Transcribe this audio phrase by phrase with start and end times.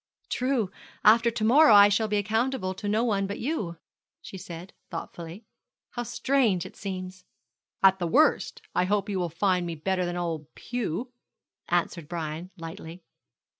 [0.29, 0.71] 'True,
[1.03, 3.77] after to morrow I shall be accountable to no one but you,'
[4.19, 5.45] she said, thoughtfully.
[5.91, 7.23] 'How strange it seems!'
[7.83, 11.11] 'At the worst, I hope you will find me better than old Pew,'
[11.69, 13.03] answered Brian, lightly.